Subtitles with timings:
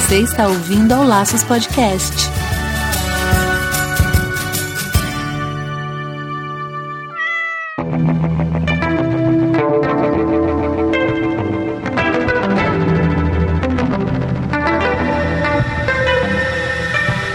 [0.00, 2.28] Você está ouvindo ao Laços Podcast.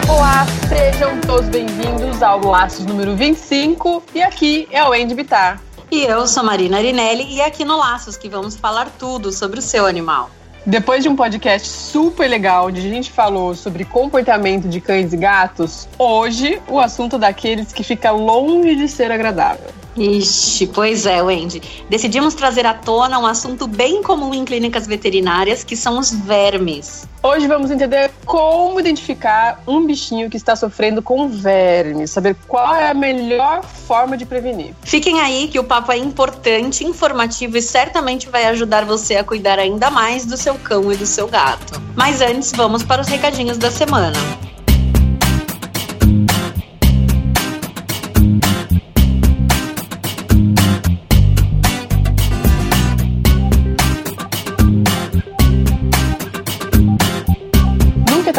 [0.09, 5.61] Olá, sejam todos bem-vindos ao Laços número 25 e aqui é o Andy Bitar.
[5.89, 9.61] E eu sou Marina Arinelli e aqui no Laços que vamos falar tudo sobre o
[9.61, 10.29] seu animal.
[10.65, 15.17] Depois de um podcast super legal onde a gente falou sobre comportamento de cães e
[15.17, 19.69] gatos, hoje o assunto daqueles que fica longe de ser agradável.
[19.97, 21.61] Ixi, pois é, Wendy.
[21.89, 27.07] Decidimos trazer à tona um assunto bem comum em clínicas veterinárias, que são os vermes.
[27.23, 32.89] Hoje vamos entender como identificar um bichinho que está sofrendo com vermes, saber qual é
[32.89, 34.75] a melhor forma de prevenir.
[34.83, 39.57] Fiquem aí que o papo é importante, informativo e certamente vai ajudar você a cuidar
[39.57, 41.81] ainda mais do seu cão e do seu gato.
[41.95, 44.44] Mas antes, vamos para os recadinhos da semana.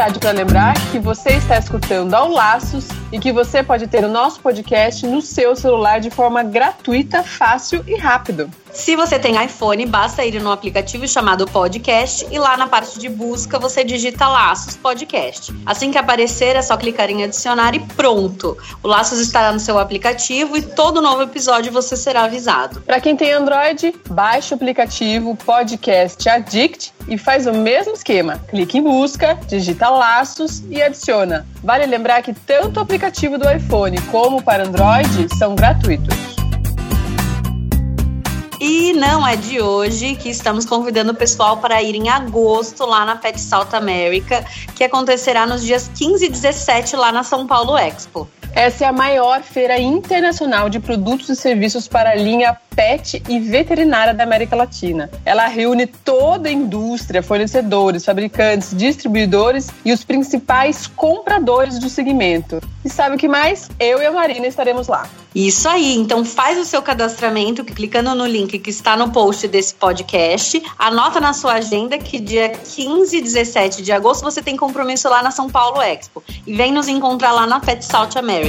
[0.07, 4.09] Tarde para lembrar que você está escutando ao Laços e que você pode ter o
[4.09, 8.49] nosso podcast no seu celular de forma gratuita, fácil e rápido.
[8.77, 13.09] Se você tem iPhone, basta ir no aplicativo chamado Podcast e lá na parte de
[13.09, 15.53] busca você digita Laços Podcast.
[15.65, 18.57] Assim que aparecer, é só clicar em adicionar e pronto.
[18.83, 22.83] O Laços estará no seu aplicativo e todo novo episódio você será avisado.
[22.83, 28.39] Para quem tem Android, baixe o aplicativo Podcast Addict e faz o mesmo esquema.
[28.47, 31.47] Clique em busca, digita Laços e adiciona.
[31.65, 36.36] Vale lembrar que tanto o aplicativo do iPhone como para Android são gratuitos.
[38.97, 43.15] Não é de hoje que estamos convidando o pessoal para ir em agosto lá na
[43.15, 44.43] Pet South America,
[44.75, 48.27] que acontecerá nos dias 15 e 17 lá na São Paulo Expo.
[48.57, 53.39] Essa é a maior feira internacional de produtos e serviços para a linha pet e
[53.39, 55.11] veterinária da América Latina.
[55.27, 62.61] Ela reúne toda a indústria, fornecedores, fabricantes, distribuidores e os principais compradores do segmento.
[62.83, 63.71] E sabe o que mais?
[63.79, 65.07] Eu e a Marina estaremos lá.
[65.35, 69.75] Isso aí, então faz o seu cadastramento clicando no link que está no post desse
[69.75, 70.63] podcast.
[70.79, 75.23] Anota na sua agenda que dia 15 e 17 de agosto você tem compromisso lá
[75.23, 76.23] na São Paulo Expo.
[76.47, 78.46] E vem nos encontrar lá na Pet South America.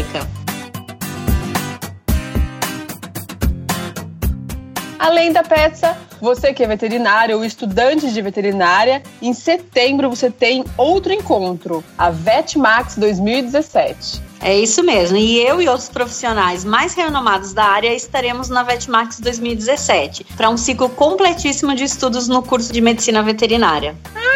[4.99, 10.65] Além da Petsa, você que é veterinário ou estudante de veterinária, em setembro você tem
[10.75, 14.21] outro encontro, a VetMax 2017.
[14.41, 15.17] É isso mesmo.
[15.17, 20.57] E eu e outros profissionais mais renomados da área estaremos na VetMax 2017 para um
[20.57, 23.95] ciclo completíssimo de estudos no curso de medicina veterinária.
[24.15, 24.26] Ah,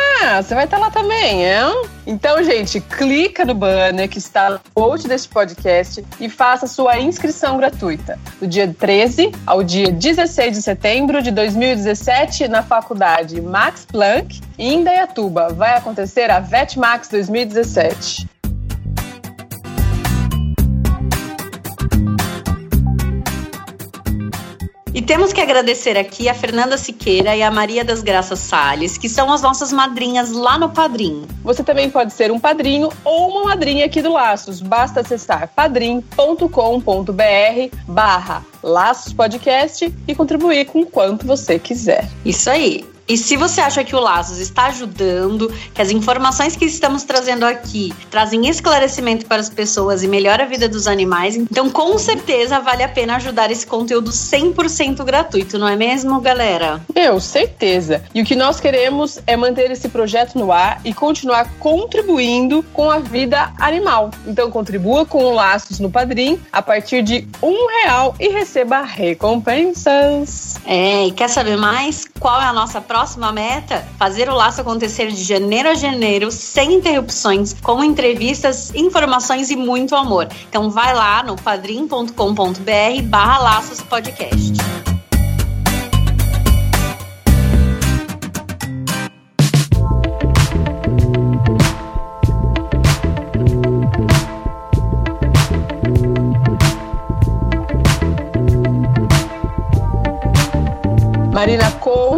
[0.42, 1.62] você vai estar lá também, é?
[2.06, 7.58] Então, gente, clica no banner que está no post desse podcast e faça sua inscrição
[7.58, 8.20] gratuita.
[8.40, 14.80] Do dia 13 ao dia 16 de setembro de 2017, na faculdade Max Planck, em
[14.80, 18.41] Indaiatuba, vai acontecer a VetMax 2017.
[24.94, 29.08] E temos que agradecer aqui a Fernanda Siqueira e a Maria das Graças Salles, que
[29.08, 31.26] são as nossas madrinhas lá no Padrim.
[31.44, 34.62] Você também pode ser um padrinho ou uma madrinha aqui do Laços.
[34.62, 36.46] Basta acessar padrim.com.br
[37.88, 42.10] barra Laços Podcast e contribuir com quanto você quiser.
[42.26, 42.86] Isso aí.
[43.12, 47.46] E se você acha que o Laços está ajudando, que as informações que estamos trazendo
[47.46, 52.62] aqui trazem esclarecimento para as pessoas e melhora a vida dos animais, então com certeza
[52.62, 56.80] vale a pena ajudar esse conteúdo 100% gratuito, não é mesmo, galera?
[56.96, 58.02] Eu, certeza.
[58.16, 62.90] E o que nós queremos é manter esse projeto no ar e continuar contribuindo com
[62.90, 64.12] a vida animal.
[64.26, 70.56] Então contribua com o Laços no Padrim a partir de um real e receba recompensas.
[70.66, 72.06] É, e quer saber mais?
[72.18, 73.01] Qual é a nossa próxima
[73.32, 73.88] meta?
[73.98, 79.96] Fazer o laço acontecer de janeiro a janeiro, sem interrupções, com entrevistas, informações e muito
[79.96, 80.28] amor.
[80.50, 84.54] Então vai lá no padrim.com.br barra laços podcast.
[101.42, 101.72] Marina,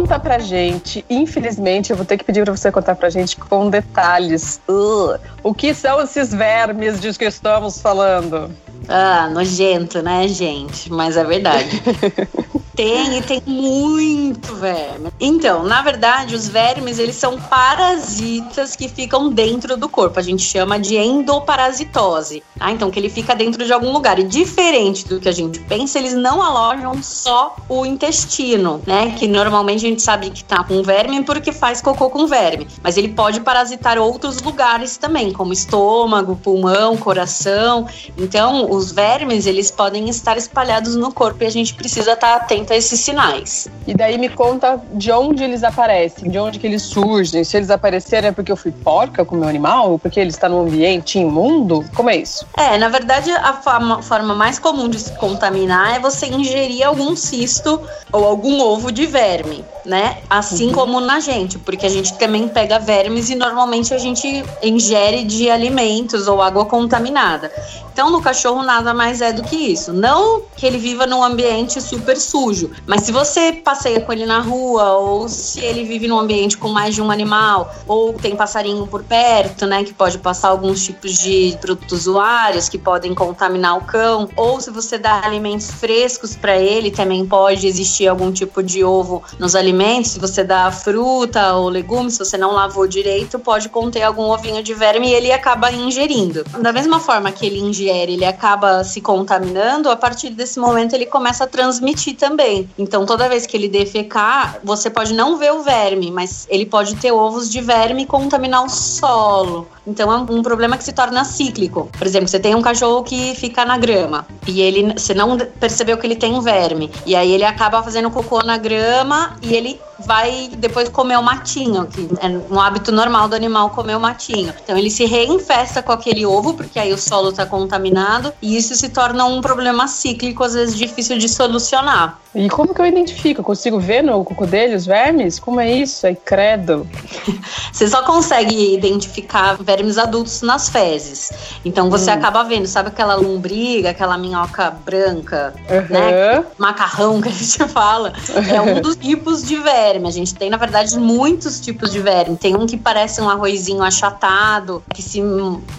[0.04, 1.02] conta pra gente.
[1.08, 4.60] Infelizmente, eu vou ter que pedir pra você contar pra gente com detalhes.
[4.68, 8.50] Uh, o que são esses vermes de que estamos falando?
[8.86, 10.92] Ah, nojento, né, gente?
[10.92, 11.82] Mas é verdade.
[12.74, 15.10] Tem, e tem muito verme.
[15.20, 20.18] Então, na verdade, os vermes, eles são parasitas que ficam dentro do corpo.
[20.18, 22.42] A gente chama de endoparasitose.
[22.58, 22.72] Tá?
[22.72, 24.18] Então, que ele fica dentro de algum lugar.
[24.18, 29.14] E diferente do que a gente pensa, eles não alojam só o intestino, né?
[29.16, 32.66] Que normalmente a gente sabe que tá com verme porque faz cocô com verme.
[32.82, 37.86] Mas ele pode parasitar outros lugares também, como estômago, pulmão, coração.
[38.18, 42.63] Então, os vermes, eles podem estar espalhados no corpo e a gente precisa estar atento
[42.72, 43.68] esses sinais.
[43.86, 47.42] E daí me conta de onde eles aparecem, de onde que eles surgem.
[47.44, 50.30] Se eles apareceram é porque eu fui porca com o meu animal, ou porque ele
[50.30, 51.84] está num ambiente imundo?
[51.94, 52.46] Como é isso?
[52.56, 57.16] É, na verdade, a forma, forma mais comum de se contaminar é você ingerir algum
[57.16, 57.80] cisto
[58.12, 60.18] ou algum ovo de verme, né?
[60.30, 60.72] Assim uhum.
[60.72, 65.50] como na gente, porque a gente também pega vermes e normalmente a gente ingere de
[65.50, 67.50] alimentos ou água contaminada.
[67.92, 69.92] Então, no cachorro nada mais é do que isso.
[69.92, 72.53] Não que ele viva num ambiente super sujo,
[72.86, 76.68] mas se você passeia com ele na rua, ou se ele vive num ambiente com
[76.68, 81.12] mais de um animal, ou tem passarinho por perto, né, que pode passar alguns tipos
[81.18, 86.56] de produtos usuários que podem contaminar o cão, ou se você dá alimentos frescos para
[86.56, 90.12] ele, também pode existir algum tipo de ovo nos alimentos.
[90.12, 94.62] Se você dá fruta ou legumes, se você não lavou direito, pode conter algum ovinho
[94.62, 96.44] de verme e ele acaba ingerindo.
[96.60, 101.06] Da mesma forma que ele ingere, ele acaba se contaminando, a partir desse momento ele
[101.06, 102.43] começa a transmitir também.
[102.78, 106.96] Então, toda vez que ele defecar, você pode não ver o verme, mas ele pode
[106.96, 109.68] ter ovos de verme e contaminar o solo.
[109.86, 111.90] Então é um problema que se torna cíclico.
[111.96, 115.98] Por exemplo, você tem um cachorro que fica na grama e ele, você não percebeu
[115.98, 116.90] que ele tem um verme.
[117.04, 121.86] E aí ele acaba fazendo cocô na grama e ele vai depois comer o matinho,
[121.86, 124.52] que é um hábito normal do animal comer o matinho.
[124.62, 128.74] Então ele se reinfesta com aquele ovo, porque aí o solo está contaminado, e isso
[128.74, 132.18] se torna um problema cíclico, às vezes difícil de solucionar.
[132.34, 133.40] E como que eu identifico?
[133.40, 135.38] Eu consigo ver no cocô dele os vermes?
[135.38, 136.06] Como é isso?
[136.06, 136.86] É credo.
[137.72, 141.30] você só consegue identificar vermes adultos nas fezes.
[141.64, 142.14] Então você hum.
[142.14, 145.86] acaba vendo, sabe aquela lombriga, aquela minhoca branca, uhum.
[145.88, 146.44] né?
[146.58, 148.12] Macarrão que a gente fala.
[148.52, 150.08] É um dos tipos de verme.
[150.08, 152.36] A gente tem, na verdade, muitos tipos de verme.
[152.36, 155.22] Tem um que parece um arrozinho achatado, que se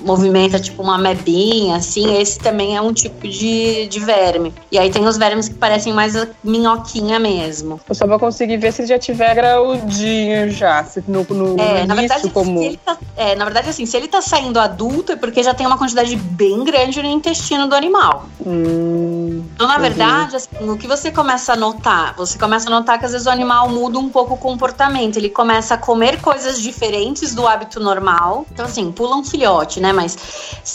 [0.02, 2.18] movimenta tipo uma mebinha, assim.
[2.18, 4.54] Esse também é um tipo de, de verme.
[4.72, 7.80] E aí tem os vermes que parecem mais minhoquinha mesmo.
[7.88, 10.84] Eu só vou conseguir ver se ele já tiver graudinho já.
[10.84, 14.22] Se no, no, é, na verdade, ele tá, é, na verdade, assim, se ele tá
[14.22, 18.26] saindo adulto é porque já tem uma quantidade bem grande no intestino do animal.
[18.46, 22.16] Hum, então, na verdade, assim, o que você começa a notar?
[22.18, 25.18] Você começa a notar que às vezes o animal muda um pouco o comportamento.
[25.18, 28.46] Ele começa a comer coisas diferentes do hábito normal.
[28.52, 29.94] Então, assim, pula um filhote, né?
[29.94, 30.18] Mas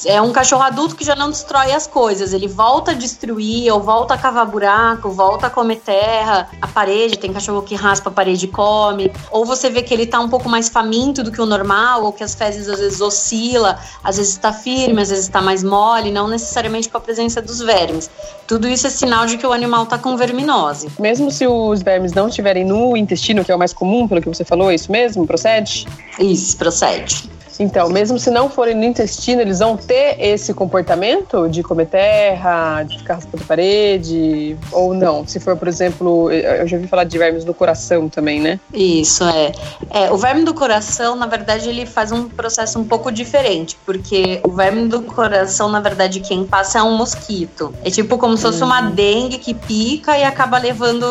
[0.06, 2.32] é um cachorro adulto que já não destrói as coisas.
[2.32, 7.18] Ele volta a destruir, ou volta a cavar buraco, volta a come terra, a parede,
[7.18, 10.28] tem cachorro que raspa a parede e come, ou você vê que ele tá um
[10.28, 14.16] pouco mais faminto do que o normal, ou que as fezes às vezes oscila, às
[14.16, 18.10] vezes está firme, às vezes está mais mole, não necessariamente com a presença dos vermes.
[18.46, 20.88] Tudo isso é sinal de que o animal está com verminose.
[20.98, 24.28] Mesmo se os vermes não estiverem no intestino, que é o mais comum, pelo que
[24.28, 25.26] você falou, é isso mesmo?
[25.26, 25.86] Procede?
[26.18, 27.28] Isso, procede.
[27.58, 32.82] Então, mesmo se não forem no intestino, eles vão ter esse comportamento de comer terra,
[32.84, 35.26] de ficar raspando parede, ou não?
[35.26, 38.60] Se for, por exemplo, eu já ouvi falar de vermes do coração também, né?
[38.72, 39.52] Isso, é.
[39.90, 40.10] é.
[40.10, 44.50] O verme do coração, na verdade, ele faz um processo um pouco diferente, porque o
[44.50, 47.74] verme do coração, na verdade, quem passa é um mosquito.
[47.84, 48.90] É tipo como se fosse uma uhum.
[48.90, 51.04] dengue que pica e acaba levando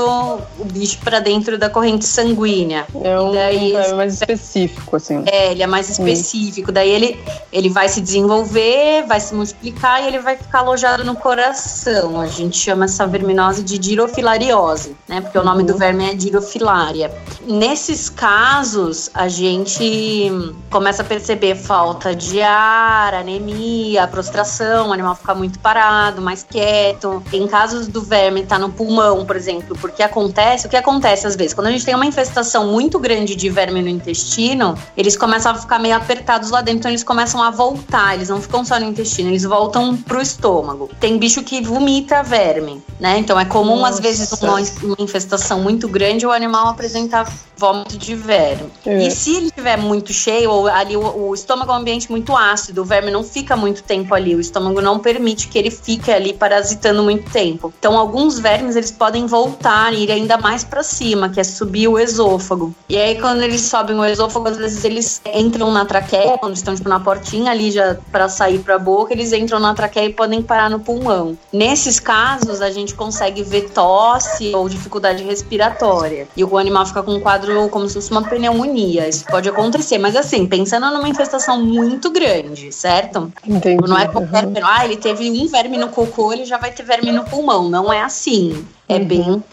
[0.58, 2.86] o bicho para dentro da corrente sanguínea.
[3.04, 5.24] É um daí, verme mais específico, assim.
[5.26, 6.72] É, ele é mais específico específico.
[6.72, 7.20] Daí ele,
[7.52, 12.20] ele vai se desenvolver, vai se multiplicar e ele vai ficar alojado no coração.
[12.20, 15.22] A gente chama essa verminose de dirofilariose, né?
[15.22, 15.80] Porque o nome do uhum.
[15.80, 17.12] verme é dirofilária.
[17.46, 20.32] Nesses casos, a gente
[20.70, 27.24] começa a perceber falta de ar, anemia, prostração, o animal fica muito parado, mais quieto.
[27.34, 31.26] Em casos do verme estar tá no pulmão, por exemplo, porque acontece, o que acontece
[31.26, 31.54] às vezes?
[31.54, 35.56] Quando a gente tem uma infestação muito grande de verme no intestino, eles começam a
[35.56, 36.19] ficar meio apertados
[36.50, 39.96] lá dentro, então eles começam a voltar, eles não ficam só no intestino, eles voltam
[39.96, 40.90] pro estômago.
[41.00, 43.18] Tem bicho que vomita verme, né?
[43.18, 43.94] Então é comum, Nossa.
[43.94, 48.70] às vezes, uma, uma, infestação muito grande, o animal apresentar vômito de verme.
[48.86, 49.06] É.
[49.06, 52.36] E se ele estiver muito cheio, ou ali o, o, estômago é um ambiente muito
[52.36, 56.12] ácido, o verme não fica muito tempo ali, o estômago não permite que ele fique
[56.12, 57.74] ali parasitando muito tempo.
[57.78, 61.88] Então, alguns vermes, eles podem voltar e ir ainda mais para cima, que é subir
[61.88, 62.74] o esôfago.
[62.88, 66.56] E aí, quando eles sobem o esôfago, às vezes eles entram na traqueia traqueia, quando
[66.56, 70.06] estão tipo, na portinha ali já para sair para a boca, eles entram na traqueia
[70.06, 71.38] e podem parar no pulmão.
[71.54, 76.28] Nesses casos, a gente consegue ver tosse ou dificuldade respiratória.
[76.36, 79.08] E o animal fica com um quadro como se fosse uma pneumonia.
[79.08, 83.32] Isso pode acontecer, mas assim, pensando numa infestação muito grande, certo?
[83.46, 83.88] Entendi.
[83.88, 84.46] Não é qualquer.
[84.46, 84.54] Uhum.
[84.64, 87.70] Ah, ele teve um verme no cocô, ele já vai ter verme no pulmão.
[87.70, 88.66] Não é assim.
[88.90, 89.06] É uhum.
[89.06, 89.44] bem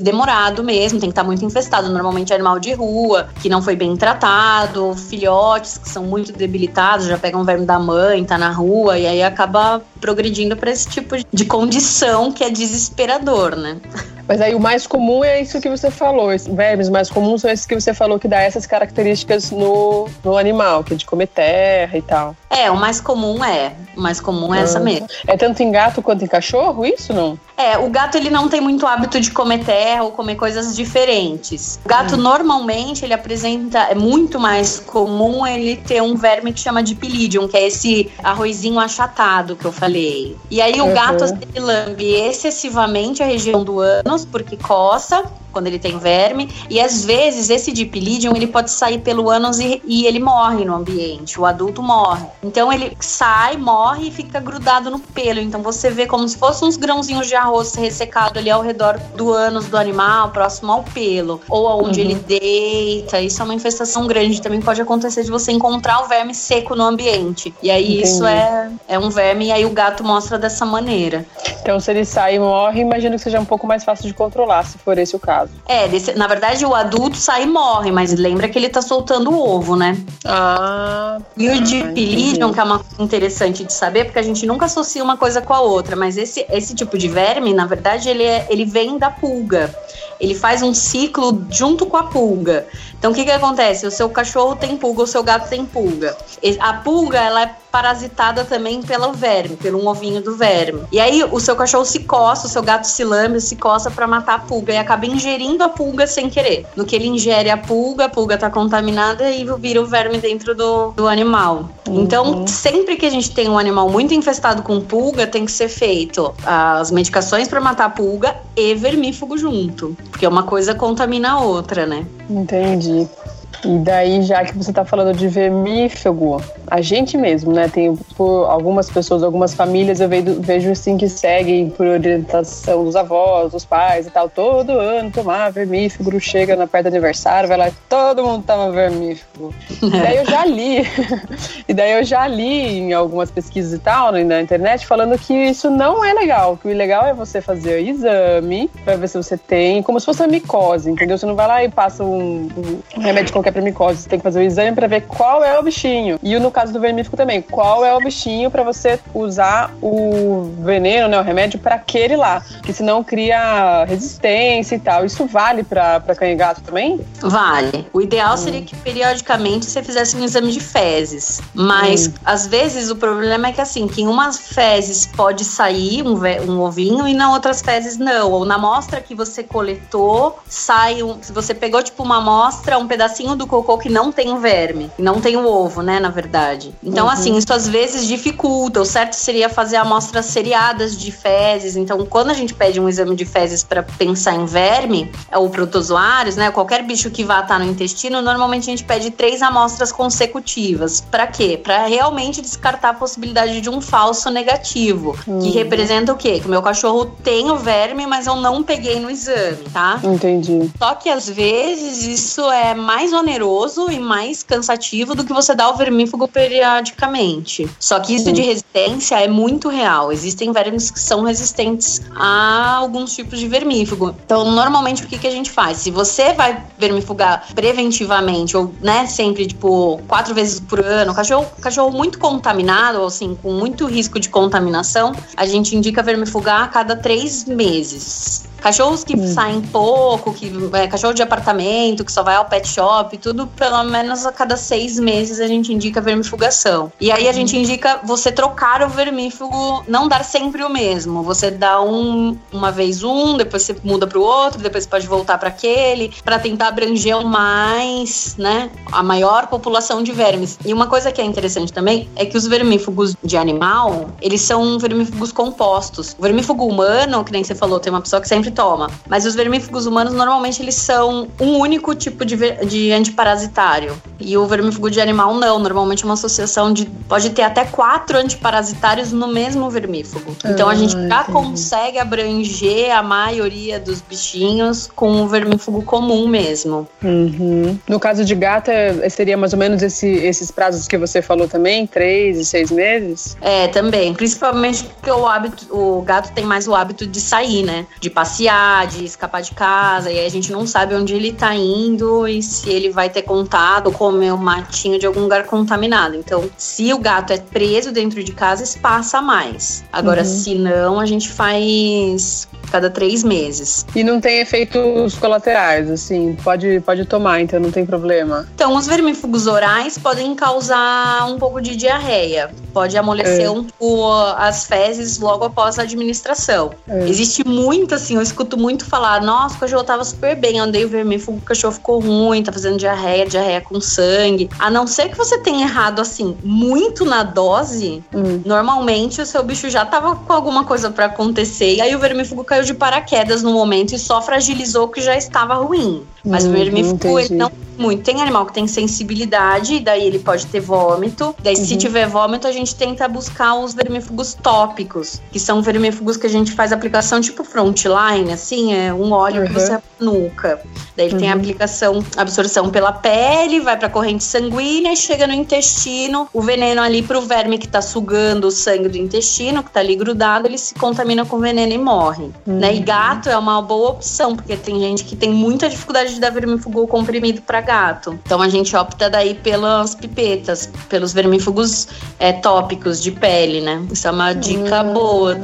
[0.00, 1.88] demorado mesmo, tem que estar muito infestado.
[1.88, 7.06] Normalmente é animal de rua, que não foi bem tratado, filhotes que são muito debilitados,
[7.06, 11.14] já pegam verme da mãe, tá na rua, e aí acaba progredindo para esse tipo
[11.32, 13.80] de condição que é desesperador, né?
[14.26, 16.34] Mas aí o mais comum é isso que você falou.
[16.34, 20.36] Os vermes mais comuns são esses que você falou que dá essas características no, no
[20.36, 22.34] animal, que é de comer terra e tal.
[22.54, 23.72] É, o mais comum é.
[23.96, 24.62] O mais comum é ah.
[24.62, 25.08] essa mesmo.
[25.26, 27.38] É tanto em gato quanto em cachorro, isso não?
[27.56, 31.80] É, o gato ele não tem muito hábito de comer terra ou comer coisas diferentes.
[31.84, 32.18] O gato hum.
[32.18, 37.48] normalmente ele apresenta, é muito mais comum ele ter um verme que chama de pilidium,
[37.48, 40.36] que é esse arrozinho achatado que eu falei.
[40.50, 40.94] E aí o uhum.
[40.94, 46.50] gato ele lambe excessivamente a região do ânus porque coça quando ele tem verme.
[46.68, 50.74] E às vezes esse dipilidium ele pode sair pelo ânus e, e, ele morre no
[50.74, 51.40] ambiente.
[51.40, 52.26] O adulto morre.
[52.42, 55.38] Então ele sai, morre e fica grudado no pelo.
[55.38, 59.32] Então você vê como se fossem uns grãozinhos de arroz ressecado ali ao redor do
[59.32, 61.40] ânus do animal, próximo ao pelo.
[61.48, 62.10] Ou aonde uhum.
[62.10, 63.20] ele deita.
[63.20, 64.42] Isso é uma infestação grande.
[64.42, 67.54] Também pode acontecer de você encontrar o verme seco no ambiente.
[67.62, 68.02] E aí Entendi.
[68.02, 71.24] isso é, é um verme e aí o gato mostra dessa maneira.
[71.62, 74.64] Então se ele sai e morre, imagino que seja um pouco mais fácil de controlar,
[74.64, 75.52] se for esse o caso caso.
[75.66, 79.30] É, desse, na verdade o adulto sai e morre, mas lembra que ele tá soltando
[79.30, 79.96] o ovo, né?
[80.24, 81.18] Ah.
[81.36, 85.02] E o de Pilidium, que é uma interessante de saber, porque a gente nunca associa
[85.02, 88.46] uma coisa com a outra, mas esse, esse tipo de verme, na verdade, ele, é,
[88.50, 89.74] ele vem da pulga.
[90.20, 92.66] Ele faz um ciclo junto com a pulga.
[93.04, 93.86] Então o que que acontece?
[93.86, 96.16] O seu cachorro tem pulga, o seu gato tem pulga.
[96.58, 100.84] A pulga, ela é parasitada também pelo verme, pelo um ovinho do verme.
[100.90, 104.06] E aí o seu cachorro se coça, o seu gato se lambe, se coça para
[104.06, 106.64] matar a pulga e acaba ingerindo a pulga sem querer.
[106.74, 110.54] No que ele ingere a pulga, a pulga tá contaminada e vira o verme dentro
[110.54, 111.68] do, do animal.
[111.86, 112.00] Uhum.
[112.00, 115.68] Então, sempre que a gente tem um animal muito infestado com pulga, tem que ser
[115.68, 121.40] feito as medicações para matar a pulga e vermífugo junto, porque uma coisa contamina a
[121.40, 122.06] outra, né?
[122.30, 122.93] Entendi.
[122.94, 123.33] you.
[123.64, 127.68] E daí, já que você está falando de vermífugo, a gente mesmo, né?
[127.68, 132.94] Tem por algumas pessoas, algumas famílias, eu vejo, vejo assim que seguem por orientação dos
[132.94, 137.56] avós, dos pais e tal, todo ano tomar vermífugo, chega na perto do aniversário, vai
[137.56, 139.54] lá, todo mundo toma vermífugo.
[139.82, 140.86] e daí eu já li,
[141.68, 145.32] e daí eu já li em algumas pesquisas e tal, né, na internet, falando que
[145.32, 149.16] isso não é legal, que o legal é você fazer o exame para ver se
[149.16, 151.16] você tem, como se fosse uma micose, entendeu?
[151.16, 152.48] Você não vai lá e passa um,
[152.96, 155.62] um remédio qualquer micose, você tem que fazer o exame para ver qual é o
[155.62, 156.18] bichinho.
[156.22, 161.08] E no caso do vermífugo também, qual é o bichinho para você usar o veneno,
[161.08, 165.04] né, o remédio para aquele lá, que senão cria resistência e tal.
[165.04, 167.00] Isso vale para cães e gato também?
[167.20, 167.86] Vale.
[167.92, 168.38] O ideal hum.
[168.38, 172.12] seria que periodicamente você fizesse um exame de fezes, mas hum.
[172.24, 176.18] às vezes o problema é que assim, que em umas fezes pode sair um,
[176.50, 178.30] um ovinho e na outras fezes não.
[178.30, 182.86] Ou na amostra que você coletou, sai um, se você pegou tipo uma amostra, um
[182.86, 186.08] pedacinho do do cocô que não tem o verme, não tem o ovo, né, na
[186.08, 186.74] verdade.
[186.82, 187.12] Então, uhum.
[187.12, 188.80] assim, isso às vezes dificulta.
[188.80, 191.76] O certo seria fazer amostras seriadas de fezes.
[191.76, 196.36] Então, quando a gente pede um exame de fezes para pensar em verme ou protozoários,
[196.36, 201.00] né, qualquer bicho que vá estar no intestino, normalmente a gente pede três amostras consecutivas.
[201.00, 201.60] Para quê?
[201.62, 205.40] Para realmente descartar a possibilidade de um falso negativo, uhum.
[205.40, 206.40] que representa o quê?
[206.40, 210.00] Que o meu cachorro tem o verme, mas eu não peguei no exame, tá?
[210.02, 210.70] Entendi.
[210.78, 215.54] Só que às vezes isso é mais oneroso oneroso e mais cansativo do que você
[215.54, 217.68] dar o vermífugo periodicamente.
[217.80, 220.12] Só que isso de resistência é muito real.
[220.12, 224.14] Existem vermes que são resistentes a alguns tipos de vermífugo.
[224.24, 225.78] Então, normalmente, o que, que a gente faz?
[225.78, 231.90] Se você vai vermifugar preventivamente, ou né, sempre, tipo, quatro vezes por ano, cachorro, cachorro
[231.90, 236.94] muito contaminado, ou assim, com muito risco de contaminação, a gente indica vermifugar a cada
[236.94, 238.53] três meses.
[238.64, 239.26] Cachorros que hum.
[239.26, 243.84] saem pouco, que é, cachorro de apartamento, que só vai ao pet shop, tudo pelo
[243.84, 246.90] menos a cada seis meses a gente indica vermifugação.
[246.98, 247.34] E aí a uhum.
[247.34, 251.22] gente indica você trocar o vermífugo, não dar sempre o mesmo.
[251.24, 255.06] Você dá um uma vez um, depois você muda para o outro, depois você pode
[255.06, 260.58] voltar para aquele, para tentar abranger mais, né, a maior população de vermes.
[260.64, 264.78] E uma coisa que é interessante também é que os vermífugos de animal, eles são
[264.78, 266.16] vermífugos compostos.
[266.18, 268.90] O vermífugo humano, que nem você falou, tem uma pessoa que sempre toma.
[269.08, 273.94] Mas os vermífugos humanos, normalmente, eles são um único tipo de, de antiparasitário.
[274.18, 275.58] E o vermífugo de animal, não.
[275.58, 276.86] Normalmente é uma associação de.
[277.08, 280.36] Pode ter até quatro antiparasitários no mesmo vermífugo.
[280.44, 286.86] Então a gente já consegue abranger a maioria dos bichinhos com o vermífugo comum mesmo.
[287.02, 287.78] Uhum.
[287.88, 291.48] No caso de gato, é, seria mais ou menos esse, esses prazos que você falou
[291.48, 291.86] também?
[291.86, 293.36] Três e seis meses?
[293.40, 294.14] É, também.
[294.14, 297.86] Principalmente porque o hábito, o gato tem mais o hábito de sair, né?
[298.00, 298.43] De passear,
[298.88, 300.10] de escapar de casa.
[300.10, 303.22] E aí a gente não sabe onde ele tá indo e se ele vai ter
[303.22, 306.14] contato ou comer um matinho de algum lugar contaminado.
[306.16, 309.84] Então, se o gato é preso dentro de casa, espaça mais.
[309.92, 310.26] Agora, uhum.
[310.26, 313.86] se não, a gente faz cada três meses.
[313.94, 318.46] E não tem efeitos colaterais, assim, pode, pode tomar, então não tem problema.
[318.54, 323.50] Então, os vermífugos orais podem causar um pouco de diarreia, pode amolecer é.
[323.50, 326.72] um pouco as fezes logo após a administração.
[326.88, 327.08] É.
[327.08, 330.88] Existe muito, assim, eu escuto muito falar, nossa, o cachorro tava super bem, andei o
[330.88, 334.48] vermífugo, o cachorro ficou ruim, tá fazendo diarreia, diarreia com sangue.
[334.58, 338.42] A não ser que você tenha errado, assim, muito na dose, hum.
[338.44, 342.44] normalmente o seu bicho já tava com alguma coisa para acontecer, e aí o vermífugo
[342.54, 346.04] caiu de paraquedas no momento e só fragilizou o que já estava ruim.
[346.24, 348.02] Mas hum, o vermífugo, ele não muito.
[348.02, 351.34] Tem animal que tem sensibilidade, daí ele pode ter vômito.
[351.42, 351.64] Daí, uhum.
[351.64, 356.30] se tiver vômito, a gente tenta buscar os vermífugos tópicos, que são vermífugos que a
[356.30, 359.46] gente faz aplicação tipo frontline, assim, é um óleo uhum.
[359.46, 360.60] que você nuca.
[360.96, 361.20] Daí ele uhum.
[361.20, 366.28] tem a aplicação, absorção pela pele, vai pra corrente sanguínea e chega no intestino.
[366.32, 369.96] O veneno ali pro verme que tá sugando o sangue do intestino, que tá ali
[369.96, 372.30] grudado, ele se contamina com veneno e morre.
[372.46, 372.74] Né?
[372.74, 372.84] E uhum.
[372.84, 376.86] gato é uma boa opção, porque tem gente que tem muita dificuldade de dar vermífugo
[376.86, 378.18] comprimido para gato.
[378.24, 383.84] Então a gente opta daí pelas pipetas, pelos vermífugos é, tópicos de pele, né?
[383.90, 384.92] Isso é uma dica hum.
[384.92, 385.36] boa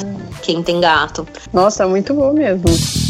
[0.42, 1.26] quem tem gato.
[1.52, 3.09] Nossa, muito bom mesmo.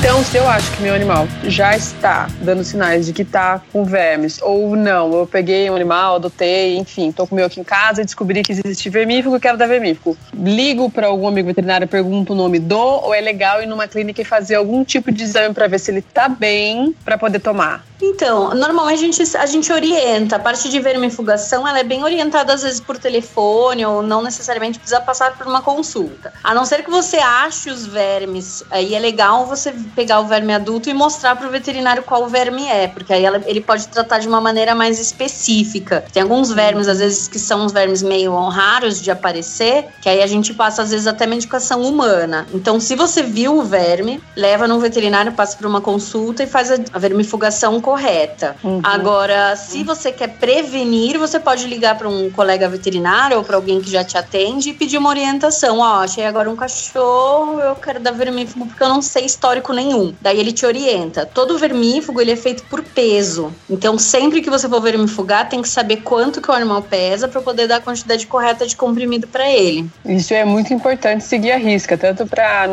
[0.00, 3.84] Então, se eu acho que meu animal já está dando sinais de que está com
[3.84, 7.64] vermes, ou não, eu peguei um animal, adotei, enfim, tô com o meu aqui em
[7.64, 10.16] casa descobri que existe vermífugo quero dar vermífugo.
[10.32, 14.22] Ligo para algum amigo veterinário, pergunto o nome do, ou é legal ir numa clínica
[14.22, 17.84] e fazer algum tipo de exame para ver se ele está bem para poder tomar?
[18.02, 20.36] Então, normalmente a gente, a gente orienta.
[20.36, 24.78] A parte de vermifugação, ela é bem orientada às vezes por telefone ou não necessariamente
[24.78, 26.32] precisa passar por uma consulta.
[26.42, 30.54] A não ser que você ache os vermes, aí é legal você pegar o verme
[30.54, 34.18] adulto e mostrar para o veterinário qual verme é, porque aí ela, ele pode tratar
[34.18, 36.04] de uma maneira mais específica.
[36.12, 40.22] Tem alguns vermes, às vezes, que são uns vermes meio raros de aparecer, que aí
[40.22, 42.46] a gente passa, às vezes, até medicação humana.
[42.52, 46.70] Então, se você viu o verme, leva no veterinário, passa por uma consulta e faz
[46.70, 48.56] a, a vermifugação correta.
[48.62, 48.80] Uhum.
[48.82, 53.80] Agora, se você quer prevenir, você pode ligar para um colega veterinário ou para alguém
[53.80, 55.78] que já te atende e pedir uma orientação.
[55.78, 59.72] Ó, oh, achei agora um cachorro, eu quero dar vermífugo porque eu não sei histórico
[59.80, 60.14] nenhum.
[60.20, 61.26] Daí ele te orienta.
[61.26, 63.52] Todo vermífugo ele é feito por peso.
[63.68, 67.40] Então, sempre que você for vermifugar, tem que saber quanto que o animal pesa para
[67.40, 69.88] poder dar a quantidade correta de comprimido para ele.
[70.04, 72.68] Isso é muito importante seguir a risca, tanto para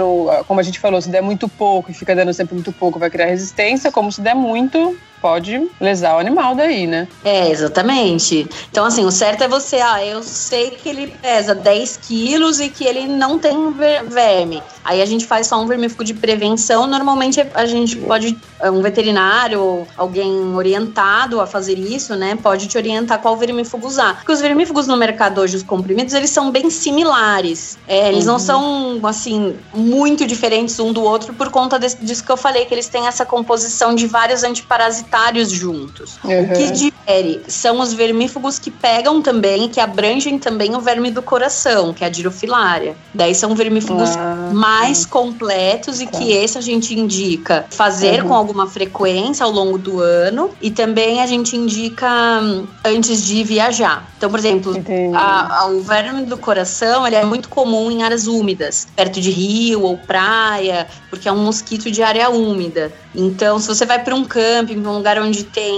[0.47, 3.09] como a gente falou, se der muito pouco e fica dando sempre muito pouco, vai
[3.09, 7.07] criar resistência, como se der muito, pode lesar o animal daí, né?
[7.23, 8.47] É, exatamente.
[8.69, 12.69] Então, assim, o certo é você, ah, eu sei que ele pesa 10 quilos e
[12.69, 13.71] que ele não tem
[14.07, 14.61] verme.
[14.83, 16.87] Aí a gente faz só um vermífugo de prevenção.
[16.87, 23.19] Normalmente a gente pode, um veterinário, alguém orientado a fazer isso, né, pode te orientar
[23.19, 24.15] qual vermífugo usar.
[24.15, 27.77] Porque os vermífugos no mercado hoje, os comprimidos, eles são bem similares.
[27.87, 28.33] É, eles uhum.
[28.33, 32.65] não são, assim, muito diferentes um do outro por conta desse, disso que eu falei,
[32.65, 35.06] que eles têm essa composição de vários antiparasitários
[35.49, 36.17] juntos.
[36.23, 36.43] Uhum.
[36.43, 41.21] O que difere são os vermífugos que pegam também, que abrangem também o verme do
[41.21, 42.95] coração, que é a dirofilária.
[43.13, 44.49] Daí são vermífugos ah.
[44.53, 46.17] mais mais completos e tá.
[46.17, 48.29] que esse a gente indica fazer uhum.
[48.29, 52.07] com alguma frequência ao longo do ano e também a gente indica
[52.41, 54.07] hum, antes de viajar.
[54.17, 54.73] Então, por exemplo,
[55.13, 59.29] a, a, o verme do coração ele é muito comum em áreas úmidas, perto de
[59.29, 62.91] rio ou praia, porque é um mosquito de área úmida.
[63.19, 65.73] Então, se você vai para um camping, um lugar onde tem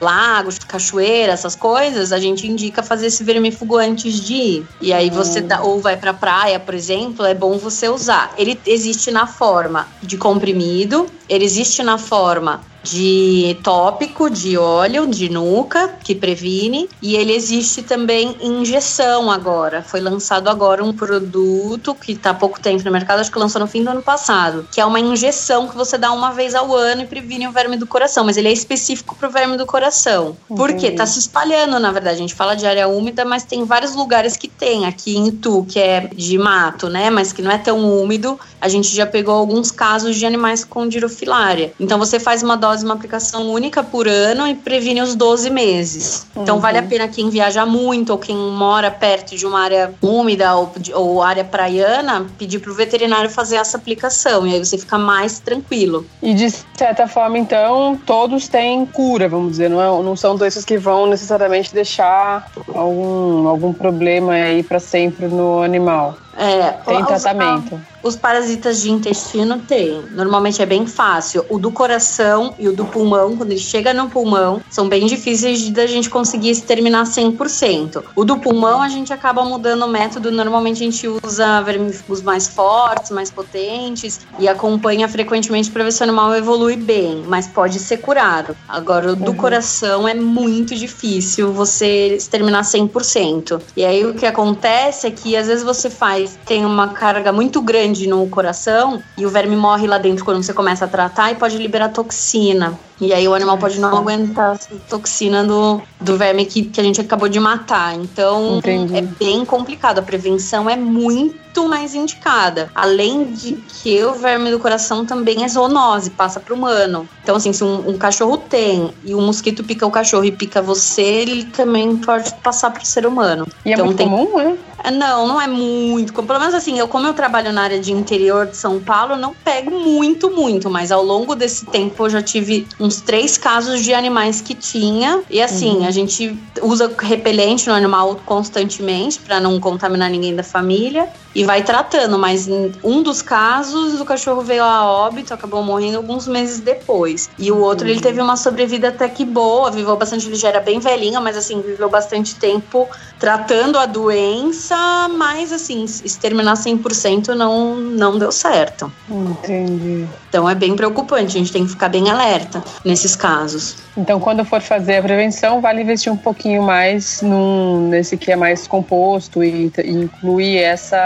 [0.00, 4.66] lagos, cachoeira, essas coisas, a gente indica fazer esse vermífugo antes de ir.
[4.80, 8.32] E aí você dá, ou vai para praia, por exemplo, é bom você usar.
[8.38, 15.28] Ele existe na forma de comprimido, ele existe na forma de tópico, de óleo, de
[15.28, 19.82] nuca, que previne, e ele existe também injeção agora.
[19.82, 23.60] Foi lançado agora um produto que está há pouco tempo no mercado, acho que lançou
[23.60, 26.74] no fim do ano passado, que é uma injeção que você dá uma vez ao
[26.74, 29.66] ano e previne o verme do coração, mas ele é específico para o verme do
[29.66, 30.36] coração.
[30.44, 30.60] Entendi.
[30.60, 30.90] Por quê?
[30.90, 32.16] Tá se espalhando, na verdade.
[32.16, 34.86] A gente fala de área úmida, mas tem vários lugares que tem.
[34.86, 38.68] Aqui em Tu, que é de mato, né, mas que não é tão úmido, a
[38.68, 41.72] gente já pegou alguns casos de animais com dirofilária.
[41.78, 46.26] Então você faz uma dose, uma aplicação única por ano e previne os 12 meses.
[46.36, 46.60] Então uhum.
[46.60, 50.72] vale a pena quem viaja muito ou quem mora perto de uma área úmida ou,
[50.94, 55.38] ou área praiana pedir para o veterinário fazer essa aplicação e aí você fica mais
[55.38, 56.06] tranquilo.
[56.22, 60.64] E de certa forma, então, todos têm cura, vamos dizer, não, é, não são doenças
[60.64, 66.16] que vão necessariamente deixar algum, algum problema aí para sempre no animal.
[66.36, 67.80] É, tem tratamento.
[68.02, 70.02] Os parasitas de intestino tem.
[70.12, 71.44] Normalmente é bem fácil.
[71.50, 75.70] O do coração e o do pulmão, quando ele chega no pulmão, são bem difíceis
[75.70, 78.02] de a gente conseguir exterminar 100%.
[78.16, 80.30] O do pulmão a gente acaba mudando o método.
[80.30, 86.00] Normalmente a gente usa vermífugos mais fortes, mais potentes e acompanha frequentemente para ver se
[86.00, 88.56] o animal evolui bem, mas pode ser curado.
[88.66, 89.36] Agora, o do uhum.
[89.36, 93.60] coração é muito difícil você exterminar 100%.
[93.76, 97.60] E aí o que acontece é que às vezes você faz, tem uma carga muito
[97.60, 101.32] grande grande no coração e o verme morre lá dentro quando você começa a tratar
[101.32, 102.78] e pode liberar toxina.
[103.00, 104.58] E aí o animal pode não aguentar a
[104.88, 107.94] toxina do, do verme que, que a gente acabou de matar.
[107.94, 108.96] Então Entendi.
[108.96, 110.00] é bem complicado.
[110.00, 112.70] A prevenção é muito mais indicada.
[112.74, 117.08] Além de que o verme do coração também é zoonose, passa para o humano.
[117.22, 120.60] Então, assim, se um, um, cachorro tem e um mosquito pica o cachorro e pica
[120.60, 123.46] você, ele também pode passar para o ser humano.
[123.64, 124.08] E é então, é muito tem...
[124.08, 124.58] comum, né?
[124.92, 126.12] Não, não é muito.
[126.12, 129.34] Pelo menos assim, eu como eu trabalho na área de interior de São Paulo, não
[129.34, 130.70] pego muito, muito.
[130.70, 135.22] Mas ao longo desse tempo eu já tive uns três casos de animais que tinha.
[135.30, 135.86] E assim, uhum.
[135.86, 141.62] a gente usa repelente no animal constantemente para não contaminar ninguém da família e vai
[141.62, 142.18] tratando.
[142.18, 142.48] Mas
[142.82, 147.30] um dos casos, o cachorro veio a óbito, acabou morrendo alguns meses depois.
[147.38, 147.92] E o outro, uhum.
[147.92, 151.36] ele teve uma sobrevida até que boa, viveu bastante, ele já era bem velhinho, mas
[151.36, 152.88] assim, viveu bastante tempo
[153.18, 158.90] tratando a doença, mas assim, exterminar 100% não, não deu certo.
[159.08, 160.08] Entendi.
[160.28, 163.76] Então é bem preocupante, a gente tem que ficar bem alerta nesses casos.
[163.96, 168.36] Então, quando for fazer a prevenção, vale investir um pouquinho mais num, nesse que é
[168.36, 170.96] mais composto e, e incluir essa,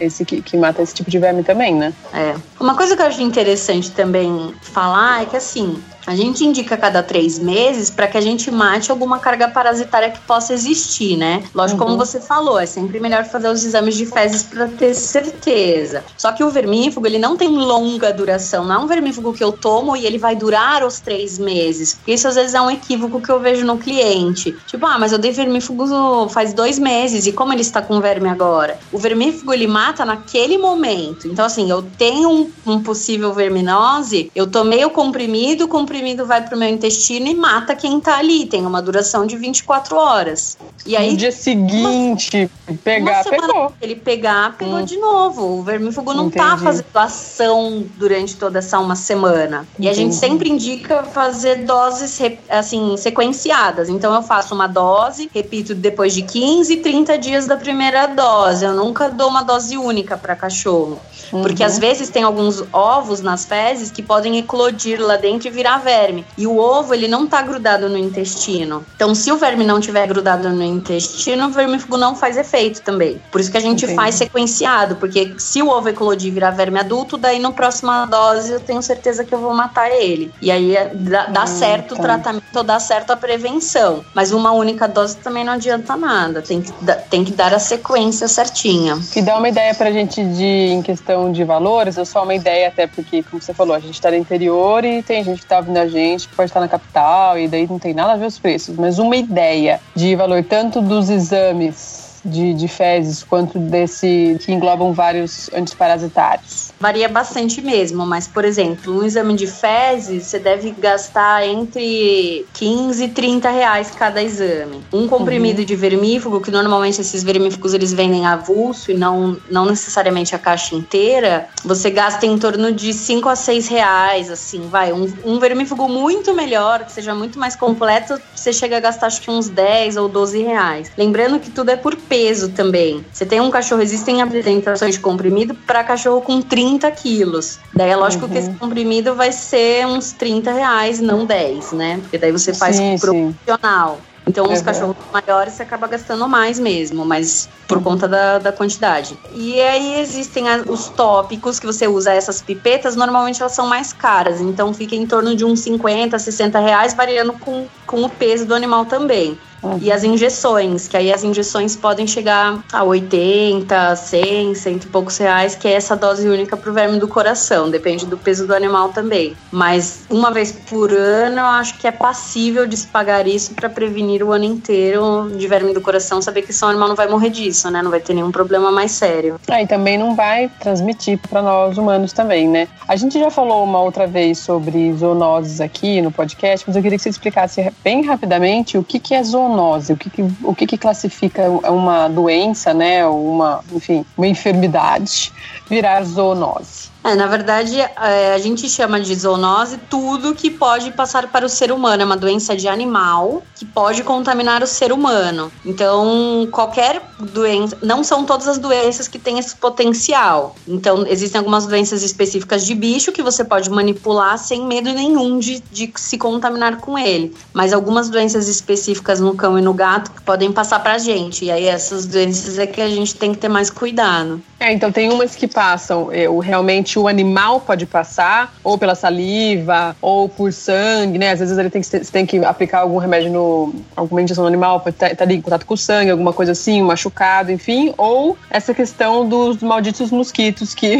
[0.00, 1.92] esse que, que, mata esse tipo de verme também, né?
[2.12, 2.34] É.
[2.60, 7.02] Uma coisa que eu acho interessante também falar é que assim, a gente indica cada
[7.02, 11.44] três meses para que a gente mate alguma carga parasitária que possa existir, né?
[11.54, 11.88] Lógico, uhum.
[11.90, 16.02] como você falou, é sempre melhor fazer os exames de fezes para ter certeza.
[16.16, 18.64] Só que o vermífugo, ele não tem longa duração.
[18.64, 21.92] Não é um vermífugo que eu tomo e ele vai durar os três meses.
[21.96, 24.56] Porque isso às vezes é um equívoco que eu vejo no cliente.
[24.66, 28.30] Tipo, ah, mas eu dei vermífugo faz dois meses e como ele está com verme
[28.30, 28.78] agora?
[28.90, 31.28] O vermífugo, ele mata naquele momento.
[31.28, 36.24] Então, assim, eu tenho um, um possível verminose, eu tomei o comprimido, o comprimido comprimido
[36.24, 38.46] vai pro meu intestino e mata quem tá ali.
[38.46, 40.56] Tem uma duração de 24 horas.
[40.86, 41.10] E aí.
[41.10, 43.72] No dia seguinte, uma, pegar, uma pegou.
[43.82, 44.84] Ele pegar, pegou hum.
[44.84, 45.58] de novo.
[45.58, 46.56] O vermífugo não tá Entendi.
[46.56, 49.66] tá fazendo ação durante toda essa uma semana.
[49.72, 49.88] Entendi.
[49.88, 53.88] E a gente sempre indica fazer doses, assim, sequenciadas.
[53.88, 58.64] Então eu faço uma dose, repito depois de 15, 30 dias da primeira dose.
[58.64, 61.00] Eu nunca dou uma dose única para cachorro.
[61.32, 61.42] Uhum.
[61.42, 65.78] Porque às vezes tem alguns ovos nas fezes que podem eclodir lá dentro e virar
[65.88, 66.24] verme.
[66.36, 68.84] E o ovo, ele não tá grudado no intestino.
[68.94, 73.20] Então, se o verme não tiver grudado no intestino, o vermífugo não faz efeito também.
[73.32, 73.96] Por isso que a gente Entendi.
[73.96, 78.52] faz sequenciado, porque se o ovo eclodir e virar verme adulto, daí no próxima dose
[78.52, 80.30] eu tenho certeza que eu vou matar ele.
[80.42, 82.00] E aí é, dá, dá hum, certo tá.
[82.00, 84.04] o tratamento ou dá certo a prevenção.
[84.14, 86.42] Mas uma única dose também não adianta nada.
[86.42, 86.72] Tem que,
[87.08, 88.98] tem que dar a sequência certinha.
[89.16, 92.68] E dá uma ideia pra gente de, em questão de valores, ou só uma ideia,
[92.68, 95.60] até porque, como você falou, a gente está no interior e tem gente que está
[95.68, 98.38] ouvindo a gente pode estar na capital e daí não tem nada a ver os
[98.38, 104.52] preços, mas uma ideia de valor tanto dos exames de, de fezes quanto desse que
[104.52, 106.72] englobam vários antiparasitários?
[106.78, 113.04] Varia bastante mesmo, mas, por exemplo, um exame de fezes você deve gastar entre 15
[113.04, 114.80] e 30 reais cada exame.
[114.92, 115.64] Um comprimido uhum.
[115.64, 120.74] de vermífugo, que normalmente esses vermífugos eles vendem avulso e não, não necessariamente a caixa
[120.74, 124.92] inteira, você gasta em torno de 5 a 6 reais, assim, vai.
[124.92, 129.22] Um, um vermífugo muito melhor, que seja muito mais completo, você chega a gastar acho
[129.22, 130.92] que uns 10 ou 12 reais.
[130.96, 133.06] Lembrando que tudo é por peso peso também.
[133.12, 137.60] Você tem um cachorro, existem apresentações de comprimido para cachorro com 30 quilos.
[137.72, 138.32] Daí é lógico uhum.
[138.32, 141.98] que esse comprimido vai ser uns 30 reais, não 10, né?
[142.02, 144.00] Porque daí você faz sim, profissional.
[144.26, 144.64] Então, os uhum.
[144.64, 149.16] cachorros maiores você acaba gastando mais mesmo, mas por conta da, da quantidade.
[149.32, 154.40] E aí existem os tópicos que você usa essas pipetas, normalmente elas são mais caras,
[154.40, 158.54] então fica em torno de uns 50, 60 reais, variando com, com o peso do
[158.54, 159.38] animal também.
[159.62, 159.78] Uhum.
[159.80, 165.16] E as injeções, que aí as injeções podem chegar a 80, 100, cento e poucos
[165.18, 167.70] reais, que é essa dose única para o verme do coração.
[167.70, 169.36] Depende do peso do animal também.
[169.50, 173.68] Mas uma vez por ano, eu acho que é passível de se pagar isso para
[173.68, 177.30] prevenir o ano inteiro de verme do coração, saber que seu animal não vai morrer
[177.30, 177.82] disso, né?
[177.82, 179.40] Não vai ter nenhum problema mais sério.
[179.48, 182.68] Ah, e também não vai transmitir para nós humanos também, né?
[182.86, 186.96] A gente já falou uma outra vez sobre zoonoses aqui no podcast, mas eu queria
[186.96, 189.92] que você explicasse bem rapidamente o que, que é zoonose zoonose?
[189.92, 195.32] O que, que o que, que, classifica uma doença, né, uma, enfim, uma enfermidade
[195.68, 196.90] virar zoonose?
[197.04, 201.48] É, na verdade, é, a gente chama de zoonose tudo que pode passar para o
[201.48, 202.02] ser humano.
[202.02, 205.50] É uma doença de animal que pode contaminar o ser humano.
[205.64, 207.78] Então, qualquer doença.
[207.82, 210.56] Não são todas as doenças que têm esse potencial.
[210.66, 215.62] Então, existem algumas doenças específicas de bicho que você pode manipular sem medo nenhum de,
[215.70, 217.34] de se contaminar com ele.
[217.54, 221.44] Mas algumas doenças específicas no cão e no gato podem passar para a gente.
[221.44, 224.42] E aí, essas doenças é que a gente tem que ter mais cuidado.
[224.60, 228.94] É, então tem umas que passam, é, o, realmente o animal pode passar, ou pela
[228.96, 231.30] saliva, ou por sangue, né?
[231.30, 233.72] Às vezes ele tem que, você tem que aplicar algum remédio no.
[233.94, 236.32] alguma injeção no animal, pode estar tá, tá ali em contato com o sangue, alguma
[236.32, 237.94] coisa assim, machucado, enfim.
[237.96, 240.98] Ou essa questão dos malditos mosquitos que.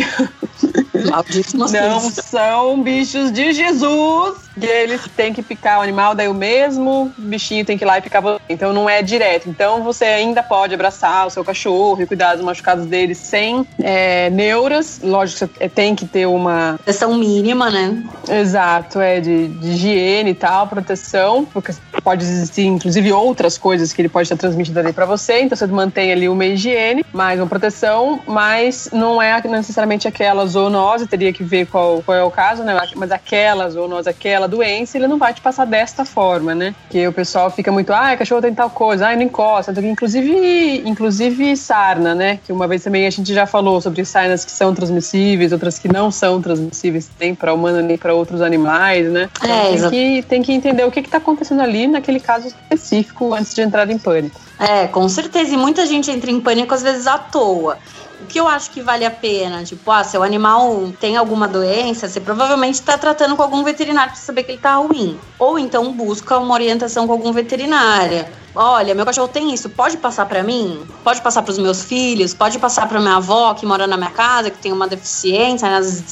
[1.10, 1.88] Malditos mosquitos.
[1.88, 7.12] Não são bichos de Jesus que eles têm que picar o animal, daí o mesmo
[7.16, 8.40] bichinho tem que ir lá e picar você.
[8.48, 9.48] Então não é direto.
[9.48, 14.30] Então você ainda pode abraçar o seu cachorro e cuidar dos machucados dele sem é,
[14.30, 15.00] neuras.
[15.02, 16.74] Lógico que você tem que ter uma.
[16.78, 18.02] Proteção mínima, né?
[18.28, 24.00] Exato, é de, de higiene e tal, proteção, porque pode existir inclusive outras coisas que
[24.00, 25.40] ele pode estar transmitindo ali para você.
[25.40, 31.06] Então você mantém ali uma higiene, mais uma proteção, mas não é necessariamente aquela zoonose,
[31.06, 32.78] teria que ver qual, qual é o caso, né?
[32.96, 36.74] Mas aquela zoonose, aquela doença, ele não vai te passar desta forma, né?
[36.90, 41.56] Que o pessoal fica muito, ah, cachorro tem tal coisa, ah, não encosta, inclusive, inclusive
[41.56, 42.40] sarna, né?
[42.44, 45.88] Que uma vez também a gente já falou sobre sarnas que são transmissíveis, outras que
[45.88, 49.28] não são transmissíveis, nem para humano nem para outros animais, né?
[49.42, 53.54] É, tem, que, tem que entender o que está acontecendo ali naquele caso específico antes
[53.54, 54.40] de entrar em pânico.
[54.58, 55.54] É, com certeza.
[55.54, 57.78] E muita gente entra em pânico às vezes à toa.
[58.20, 61.46] O que eu acho que vale a pena, tipo, ah, se o animal tem alguma
[61.46, 65.18] doença, você provavelmente está tratando com algum veterinário para saber que ele está ruim.
[65.38, 68.28] Ou então busca uma orientação com algum veterinária
[68.58, 70.82] olha, meu cachorro tem isso, pode passar para mim?
[71.04, 72.34] Pode passar para os meus filhos?
[72.34, 75.68] Pode passar para minha avó que mora na minha casa, que tem uma deficiência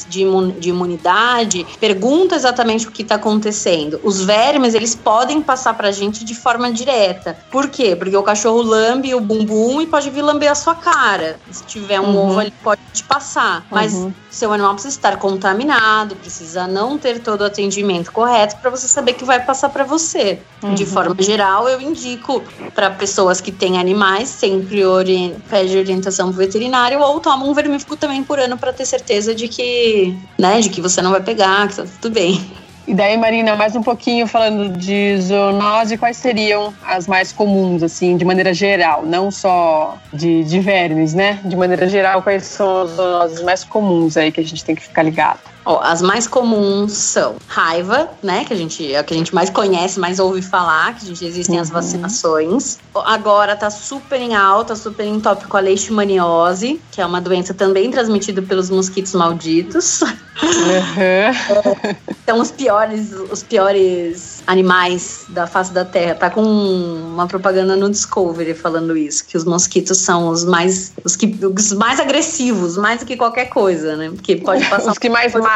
[0.09, 0.23] de,
[0.69, 1.67] imunidade?
[1.81, 4.01] Pergunta exatamente o que está acontecendo.
[4.05, 7.37] Os vermes, eles podem passar para a gente de forma direta.
[7.51, 7.97] Por quê?
[7.97, 11.41] Porque o cachorro lambe o bumbum e pode vir lamber a sua cara.
[11.51, 12.31] Se tiver um uhum.
[12.31, 13.67] ovo, ele pode te passar.
[13.71, 14.13] Mas uhum.
[14.37, 19.15] Seu animal precisa estar contaminado, precisa não ter todo o atendimento correto para você saber
[19.15, 20.39] que vai passar para você.
[20.63, 20.75] Uhum.
[20.75, 22.43] De forma geral, eu indico
[22.75, 27.97] para pessoas que têm animais, sempre orient, pede orientação pro veterinário ou toma um vermífugo
[27.97, 31.69] também por ano para ter certeza de que, né, de que você não vai pegar,
[31.69, 32.66] que tá tudo bem.
[32.87, 38.17] E daí, Marina, mais um pouquinho falando de zoonose, quais seriam as mais comuns, assim,
[38.17, 41.41] de maneira geral, não só de, de vermes, né?
[41.45, 44.83] De maneira geral, quais são as zoonoses mais comuns aí que a gente tem que
[44.83, 45.56] ficar ligado?
[45.67, 48.45] Ó, as mais comuns são raiva, né?
[48.45, 51.09] Que a gente é a que a gente mais conhece, mais ouve falar, que a
[51.09, 51.63] gente, existem uhum.
[51.63, 52.79] as vacinações.
[52.95, 57.91] Agora tá super em alta, super em tópico a leishmaniose, que é uma doença também
[57.91, 60.03] transmitida pelos mosquitos malditos.
[60.03, 61.97] Uhum.
[62.23, 66.15] então os piores, os piores animais da face da Terra.
[66.15, 71.17] Tá com uma propaganda no Discovery falando isso, que os mosquitos são os mais os
[71.17, 74.11] que os mais agressivos, mais do que qualquer coisa, né?
[74.11, 75.56] Porque pode passar os que mais matam.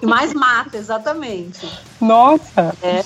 [0.00, 1.68] Que mais mata, exatamente.
[2.00, 2.74] Nossa.
[2.82, 3.04] É.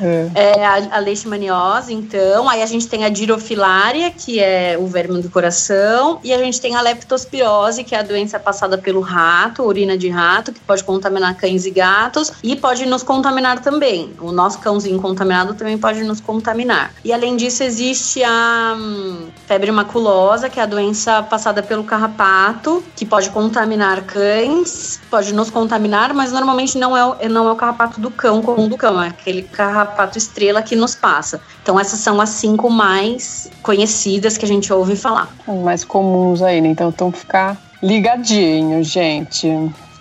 [0.00, 2.48] É, é a, a leishmaniose, então.
[2.48, 6.60] Aí a gente tem a dirofilária, que é o verme do coração, e a gente
[6.60, 10.84] tem a leptospirose, que é a doença passada pelo rato, urina de rato, que pode
[10.84, 14.14] contaminar cães e gatos e pode nos contaminar também.
[14.20, 16.94] O nosso cãozinho contaminado também pode nos contaminar.
[17.04, 22.82] E além disso, existe a hum, febre maculosa, que é a doença passada pelo carrapato,
[22.96, 27.56] que pode contaminar cães, pode pode nos contaminar, mas normalmente não é, não é o
[27.56, 31.42] carrapato do cão como do cão, é aquele carrapato estrela que nos passa.
[31.62, 35.28] Então essas são as cinco mais conhecidas que a gente ouve falar.
[35.46, 36.68] Mais comuns aí, né?
[36.68, 39.46] Então, então ficar ligadinho, gente.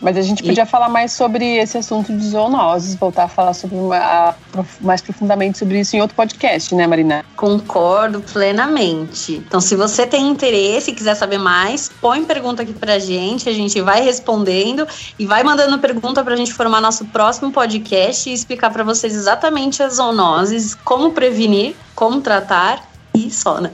[0.02, 0.66] Mas a gente podia e...
[0.66, 4.36] falar mais sobre esse assunto de zoonoses, voltar a falar sobre uma,
[4.80, 7.26] mais profundamente sobre isso em outro podcast, né, Marina?
[7.36, 9.44] Concordo plenamente.
[9.46, 13.54] Então, se você tem interesse e quiser saber mais, põe pergunta aqui pra gente, a
[13.54, 18.72] gente vai respondendo e vai mandando pergunta pra gente formar nosso próximo podcast e explicar
[18.72, 23.72] para vocês exatamente as zoonoses, como prevenir, como tratar e só, né?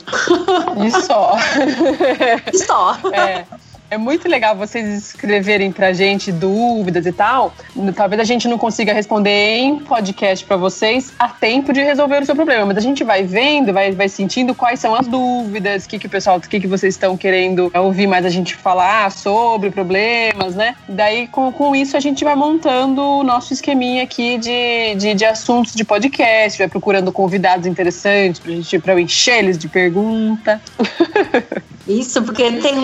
[0.83, 1.38] E só.
[2.51, 2.97] e só.
[3.13, 3.45] É.
[3.89, 7.53] É muito legal vocês escreverem pra gente dúvidas e tal.
[7.95, 12.25] Talvez a gente não consiga responder em podcast para vocês a tempo de resolver o
[12.25, 15.89] seu problema, mas a gente vai vendo, vai, vai sentindo quais são as dúvidas, o
[15.89, 19.11] que, que o pessoal, o que, que vocês estão querendo ouvir mais a gente falar
[19.11, 20.75] sobre problemas, né?
[20.89, 25.25] Daí, com, com isso, a gente vai montando o nosso esqueminha aqui de, de, de
[25.25, 30.59] assuntos de podcast, vai procurando convidados interessantes pra gente, pra eu encher eles de pergunta.
[31.87, 32.75] Isso, porque tem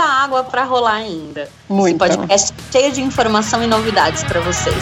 [0.00, 1.48] muita água para rolar ainda.
[1.68, 2.02] Muito.
[2.02, 4.74] Esse podcast cheio de informação e novidades para vocês.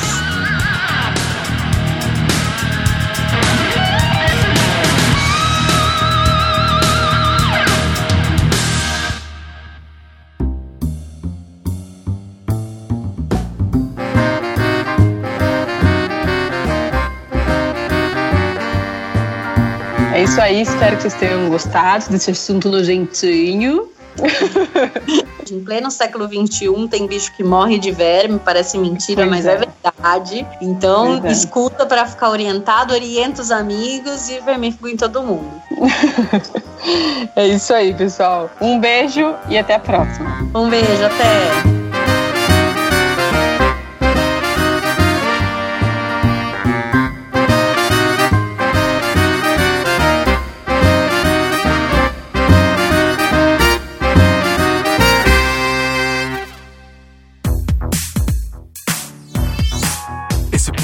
[20.14, 23.97] É isso aí, espero que vocês tenham gostado desse assunto nojentinho.
[25.50, 29.52] Em pleno século XXI tem bicho que morre de verme, parece mentira, pois mas é.
[29.52, 29.56] é.
[29.56, 30.46] verdade.
[30.60, 31.32] Então, é.
[31.32, 35.50] escuta para ficar orientado, orienta os amigos e vermífugo em todo mundo.
[37.34, 38.50] é isso aí, pessoal.
[38.60, 40.48] Um beijo e até a próxima.
[40.54, 41.77] Um beijo, até.